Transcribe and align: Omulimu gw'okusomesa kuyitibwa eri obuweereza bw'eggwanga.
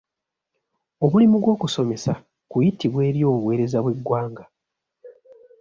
Omulimu 1.05 1.37
gw'okusomesa 1.43 2.13
kuyitibwa 2.51 3.01
eri 3.09 3.19
obuweereza 3.31 3.77
bw'eggwanga. 3.83 4.43